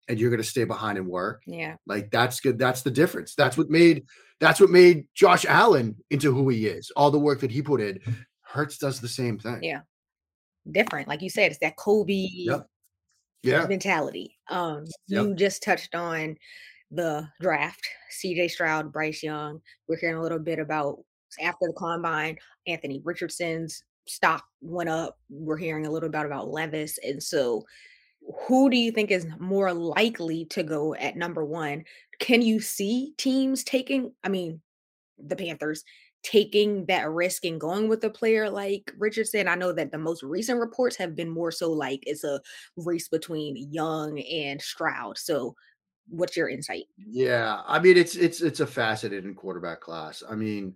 [0.08, 1.42] and you're going to stay behind and work.
[1.46, 1.76] Yeah.
[1.86, 2.58] Like that's good.
[2.58, 3.34] That's the difference.
[3.34, 4.04] That's what made
[4.40, 6.90] that's what made Josh Allen into who he is.
[6.96, 8.00] All the work that he put in.
[8.42, 9.62] Hurts does the same thing.
[9.62, 9.80] Yeah
[10.70, 11.08] different.
[11.08, 12.66] Like you said, it's that Kobe yep.
[13.42, 13.66] yeah.
[13.66, 14.38] mentality.
[14.50, 15.24] Um, yep.
[15.24, 16.36] you just touched on
[16.90, 17.86] the draft,
[18.22, 19.60] CJ Stroud, Bryce Young.
[19.88, 20.98] We're hearing a little bit about
[21.40, 25.18] after the combine, Anthony Richardson's stock went up.
[25.28, 26.98] We're hearing a little bit about Levis.
[27.02, 27.64] And so
[28.46, 31.84] who do you think is more likely to go at number one?
[32.18, 34.60] Can you see teams taking, I mean,
[35.18, 35.84] the Panthers
[36.24, 39.46] taking that risk and going with a player like Richardson.
[39.46, 42.40] I know that the most recent reports have been more so like it's a
[42.76, 45.18] race between Young and Stroud.
[45.18, 45.54] So
[46.08, 46.84] what's your insight?
[46.96, 50.22] Yeah, I mean it's it's it's a fascinating quarterback class.
[50.28, 50.74] I mean,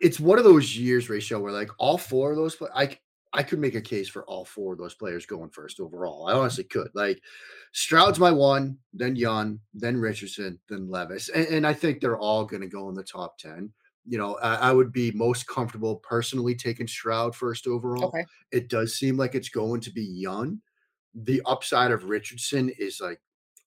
[0.00, 2.98] it's one of those years, Raichele where like all four of those, I
[3.36, 6.28] I could make a case for all four of those players going first overall.
[6.28, 6.88] I honestly could.
[6.94, 7.20] Like
[7.72, 12.44] Stroud's my one, then Young, then Richardson, then Levis, and, and I think they're all
[12.44, 13.72] going to go in the top ten
[14.06, 18.06] you know, I, I, would be most comfortable personally taking Stroud first overall.
[18.06, 18.24] Okay.
[18.52, 20.60] It does seem like it's going to be Young.
[21.14, 23.20] The upside of Richardson is like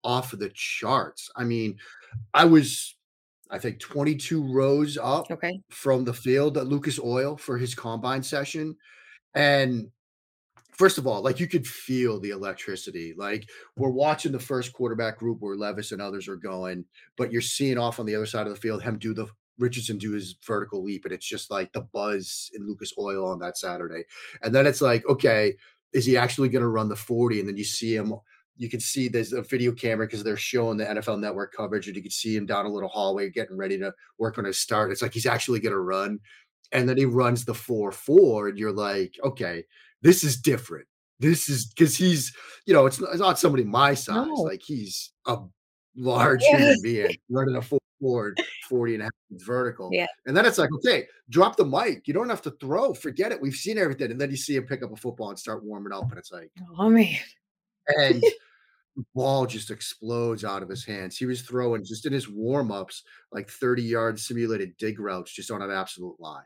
[0.04, 1.30] off of the charts.
[1.36, 1.78] I mean,
[2.34, 2.96] I was,
[3.50, 5.60] I think, 22 rows up okay.
[5.70, 8.78] from the field at Lucas Oil for his combine session.
[9.36, 9.90] And
[10.72, 13.14] first of all, like you could feel the electricity.
[13.18, 16.86] Like we're watching the first quarterback group where Levis and others are going,
[17.18, 19.28] but you're seeing off on the other side of the field him do the
[19.60, 23.40] Richardson do his vertical leap, and it's just like the buzz in Lucas Oil on
[23.40, 24.06] that Saturday.
[24.42, 25.56] And then it's like, okay,
[25.94, 27.40] is he actually going to run the 40?
[27.40, 28.14] And then you see him,
[28.56, 31.96] you can see there's a video camera because they're showing the NFL network coverage, and
[31.96, 34.92] you can see him down a little hallway getting ready to work on his start.
[34.92, 36.20] It's like he's actually going to run.
[36.72, 39.66] And then he runs the 4 4, and you're like, okay,
[40.02, 40.86] this is different.
[41.20, 42.34] This is because he's,
[42.66, 44.28] you know, it's not, it's not somebody my size.
[44.28, 44.34] No.
[44.36, 45.40] Like he's a
[45.96, 46.60] large yes.
[46.60, 49.90] human being running a 4 forward 40 and a half vertical.
[49.92, 50.08] Yeah.
[50.26, 52.08] And then it's like, okay, drop the mic.
[52.08, 52.94] You don't have to throw.
[52.94, 53.42] Forget it.
[53.42, 54.12] We've seen everything.
[54.12, 56.10] And then you see him pick up a football and start warming up.
[56.10, 57.18] And it's like, oh man.
[57.88, 58.24] And
[59.00, 61.18] the ball just explodes out of his hands.
[61.18, 65.62] He was throwing just in his warm-ups, like 30 yard simulated dig routes just on
[65.62, 66.46] an absolute line.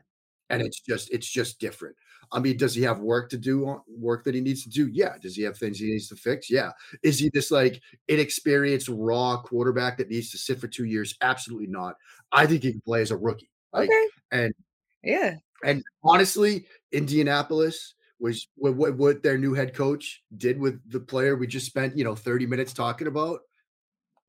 [0.50, 1.96] And it's just, it's just different.
[2.30, 3.80] I mean, does he have work to do?
[3.88, 4.88] Work that he needs to do?
[4.88, 5.14] Yeah.
[5.20, 6.50] Does he have things he needs to fix?
[6.50, 6.70] Yeah.
[7.02, 11.16] Is he this like inexperienced, raw quarterback that needs to sit for two years?
[11.22, 11.96] Absolutely not.
[12.30, 13.50] I think he can play as a rookie.
[13.72, 14.06] Like, okay.
[14.30, 14.54] And
[15.02, 15.36] yeah.
[15.64, 21.36] And honestly, Indianapolis was what, what, what their new head coach did with the player
[21.36, 23.40] we just spent, you know, 30 minutes talking about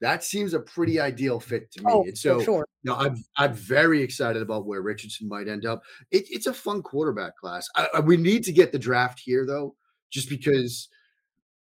[0.01, 1.91] that seems a pretty ideal fit to me.
[1.91, 2.67] Oh, and so, sure.
[2.83, 5.83] you know, I'm I'm very excited about where Richardson might end up.
[6.11, 7.67] It, it's a fun quarterback class.
[7.75, 9.75] I, I, we need to get the draft here though,
[10.11, 10.89] just because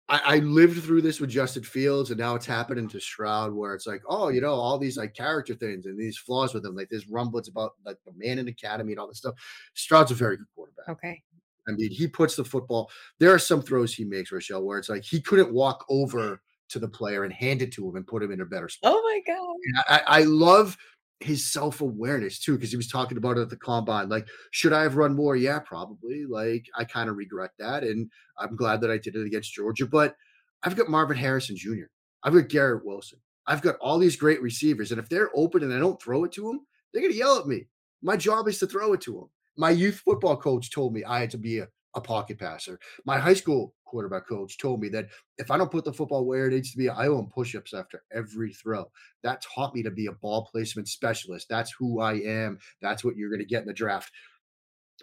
[0.08, 3.74] I, I, lived through this with Justin Fields, and now it's happening to Stroud, where
[3.74, 6.76] it's like, oh, you know, all these like character things and these flaws with him,
[6.76, 9.35] like there's rumblings about like the man in academy and all this stuff.
[9.74, 10.88] Stroud's a very good quarterback.
[10.88, 11.22] Okay.
[11.68, 12.90] I mean, he puts the football.
[13.18, 16.79] There are some throws he makes, Raichele, where it's like he couldn't walk over to
[16.79, 18.92] the player and hand it to him and put him in a better spot.
[18.94, 20.03] Oh my god!
[20.07, 20.77] I, I love
[21.20, 24.09] his self awareness too, because he was talking about it at the combine.
[24.09, 25.37] Like, should I have run more?
[25.37, 26.25] Yeah, probably.
[26.25, 29.87] Like, I kind of regret that, and I'm glad that I did it against Georgia.
[29.87, 30.16] But
[30.62, 31.87] I've got Marvin Harrison Jr.
[32.22, 33.18] I've got Garrett Wilson.
[33.46, 36.33] I've got all these great receivers, and if they're open and I don't throw it
[36.33, 37.66] to them, they're gonna yell at me.
[38.03, 39.31] My job is to throw it to them.
[39.56, 42.78] My youth football coach told me I had to be a, a pocket passer.
[43.04, 46.46] My high school quarterback coach told me that if I don't put the football where
[46.46, 48.90] it needs to be, I own push-ups after every throw.
[49.22, 51.48] That taught me to be a ball placement specialist.
[51.50, 52.59] That's who I am.
[52.80, 54.11] That's what you're going to get in the draft.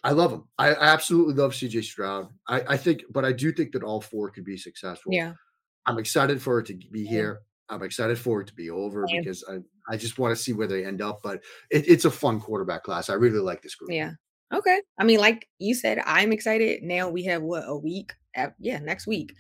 [0.04, 0.45] I love him.
[0.58, 2.30] I absolutely love CJ Stroud.
[2.47, 5.14] I, I think, but I do think that all four could be successful.
[5.14, 5.34] Yeah.
[5.86, 7.41] I'm excited for it to be here.
[7.70, 9.22] I'm excited for it to be over Same.
[9.22, 9.58] because I,
[9.93, 11.20] I just want to see where they end up.
[11.22, 13.10] But it, it's a fun quarterback class.
[13.10, 13.91] I really like this group.
[13.91, 14.14] Yeah.
[14.54, 14.82] Okay.
[14.97, 16.84] I mean, like you said, I'm excited.
[16.84, 18.14] Now we have what a week.
[18.36, 19.34] At, yeah, next week.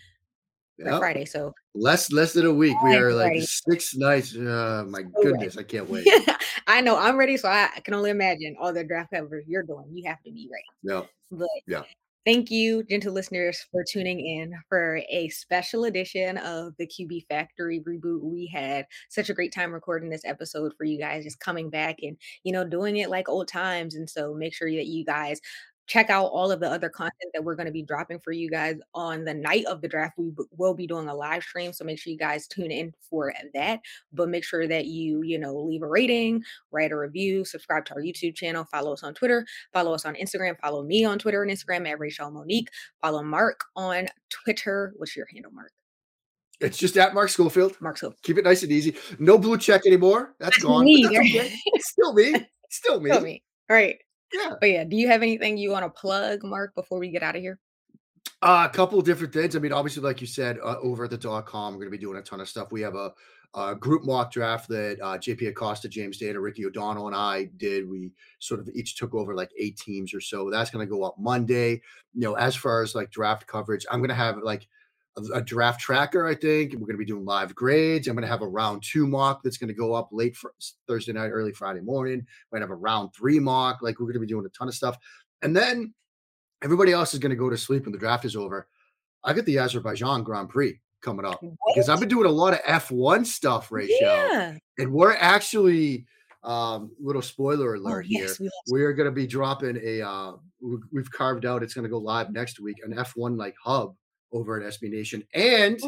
[0.77, 0.99] Yep.
[0.99, 1.25] Friday.
[1.25, 2.77] So Less less than a week.
[2.81, 4.35] We are like six nights.
[4.35, 6.07] Uh, my So goodness, I can't wait.
[6.67, 7.37] I know I'm ready.
[7.37, 9.85] So I, I can only imagine all the draft covers you're doing.
[9.91, 10.63] You have to be ready.
[10.83, 11.05] Yeah.
[11.31, 11.83] But Yeah.
[12.25, 17.81] Thank you, gentle listeners, for tuning in for a special edition of the QB Factory
[17.87, 18.21] reboot.
[18.21, 21.97] We had such a great time recording this episode for you guys, just coming back
[22.01, 23.95] and you know doing it like old times.
[23.95, 25.39] And so make sure that you guys
[25.89, 27.03] check out all of the other mm-hmm.
[27.03, 29.87] content that we're going to be dropping for you guys on the night of the
[29.87, 30.17] draft.
[30.17, 32.93] We b- will be doing a live stream, so make sure you guys tune in
[33.09, 33.81] for that.
[34.13, 37.95] But make sure that you you know leave a rating, write a review, subscribe to
[37.95, 41.43] our YouTube channel, follow us on Twitter, follow us on Instagram, follow me on Twitter
[41.43, 42.69] and Instagram at Rachel Monique,
[43.01, 44.93] follow Mark on Twitter.
[44.97, 45.71] What's your handle, Mark?
[46.61, 47.79] It's just at Mark Schofield.
[47.79, 48.15] Mark Silva.
[48.21, 48.95] Keep it nice and easy.
[49.17, 50.35] No blue check anymore.
[50.39, 50.85] That's That's gone.
[50.85, 51.53] that's okay.
[51.77, 52.35] Still me.
[52.69, 53.09] Still me.
[53.09, 53.41] Tell me.
[53.69, 53.97] All right.
[54.33, 54.55] Yeah.
[54.59, 57.35] But yeah, do you have anything you want to plug, Mark, before we get out
[57.35, 57.59] of here?
[58.41, 59.55] Uh, a couple of different things.
[59.55, 61.97] I mean, obviously, like you said, uh, over at the dot com, we're going to
[61.97, 62.71] be doing a ton of stuff.
[62.71, 63.11] We have a,
[63.53, 67.89] a group mock draft that uh, JP Acosta, James Dator, Ricky O'Donnell, and I did.
[67.89, 70.49] We sort of each took over like eight teams or so.
[70.49, 71.81] That's going to go up Monday.
[72.13, 74.67] You know, as far as like draft coverage, I'm going to have like
[75.33, 76.25] a, draft tracker.
[76.25, 78.07] I think we're going to be doing live grades.
[78.07, 80.53] I'm going to have a round two mock that's going to go up late for
[80.87, 82.25] Thursday night, early Friday morning.
[82.51, 83.79] We're going to have a round three mock.
[83.81, 84.97] Like we're going to be doing a ton of stuff,
[85.41, 85.93] and then
[86.63, 88.67] everybody else is going to go to sleep when the draft is over.
[89.23, 92.59] I got the Azerbaijan Grand Prix coming up because I've been doing a lot of
[92.61, 94.57] F1 stuff, Raichele, Yeah.
[94.77, 96.05] and we're actually
[96.43, 98.23] um little spoiler Oh, alert here.
[98.25, 100.31] yes, we, we are going to be dropping a uh
[100.93, 103.93] we've carved out it's going to go live next week an F1 like hub
[104.31, 105.79] over at SB Nation and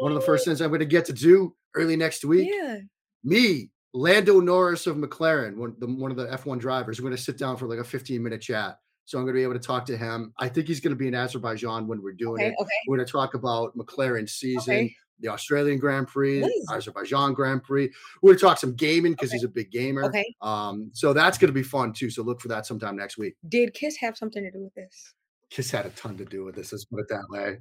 [0.00, 2.78] one of the first things I'm going to get to do early next week Yeah.
[3.22, 7.22] me, Lando Norris of McLaren, one, the, one of the F1 drivers, we're going to
[7.22, 8.78] sit down for like a 15 minute chat.
[9.06, 10.32] So I'm going to be able to talk to him.
[10.38, 12.46] I think he's going to be in Azerbaijan when we're doing Okay.
[12.48, 12.54] it.
[12.58, 12.70] Okay.
[12.88, 14.96] We're going to talk about McLaren's season, Okay.
[15.20, 16.42] the Australian Grand Prix.
[16.72, 17.90] Azerbaijan Grand Prix.
[18.22, 20.04] We're going to talk some gaming because he's a big gamer.
[20.06, 20.34] Okay.
[20.40, 22.08] Um, so that's going to be fun too.
[22.10, 23.34] So look for that sometime next week.
[23.48, 25.12] Did Kiss have something to do with this?
[25.50, 26.72] Kiss had a ton to do with this.
[26.72, 27.58] Let's put it that way.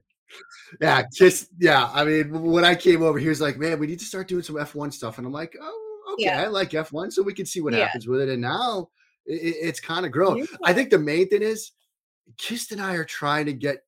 [0.82, 1.50] Yeah, Kiss.
[1.60, 4.28] Yeah, I mean, when I came over, he was like, "Man, we need to start
[4.28, 6.42] doing some F1 stuff," and I'm like, "Oh, okay, Yeah.
[6.42, 7.86] I like F1, so we can see what Yeah.
[7.86, 8.90] happens with it." And now
[9.26, 10.38] it, it's kind of grown.
[10.40, 10.46] Yeah.
[10.64, 11.72] I think the main thing is,
[12.38, 13.84] Kist and I are trying to get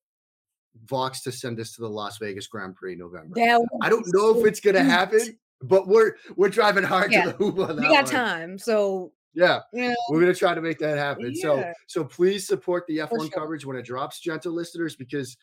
[0.84, 3.34] Vox to send us to the Las Vegas Grand Prix in November.
[3.82, 7.24] I don't know so if it's going to happen, but we're we're driving hard Yeah.
[7.24, 8.12] to the hoop on that We got one.
[8.12, 9.60] time, so Yeah.
[9.72, 9.94] know.
[10.10, 11.34] We're gonna try to make that happen.
[11.34, 13.30] So so please support the F1 sure.
[13.30, 15.36] coverage when it drops, gentle listeners, because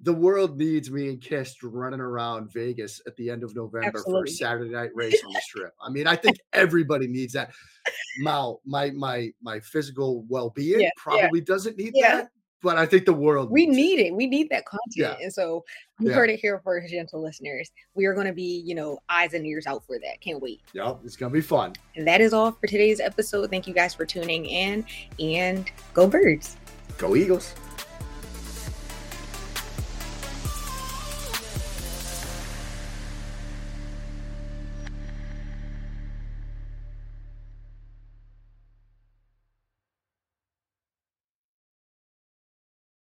[0.00, 4.24] the world needs me and Kiss running around Vegas at the end of November for
[4.24, 5.72] a Saturday night race on the strip.
[5.80, 7.50] I mean, I think everybody needs that.
[8.18, 10.90] Mal, my my my physical well-being Yeah, yeah.
[10.96, 12.16] probably doesn't need Yeah.
[12.16, 12.30] that,
[12.62, 14.14] but I think the world we needs need it.
[14.14, 14.96] We need that content.
[14.96, 15.16] Yeah.
[15.22, 15.64] And so
[16.00, 16.14] you Yeah.
[16.14, 17.70] heard it here for gentle listeners.
[17.94, 20.20] We are going to be, you know, eyes and ears out for that.
[20.20, 20.60] Can't wait.
[20.74, 21.72] Yep, it's gonna be fun.
[21.94, 23.48] And that is all for today's episode.
[23.50, 24.84] Thank you guys for tuning in
[25.18, 26.56] and go birds.
[26.98, 27.54] Go Eagles.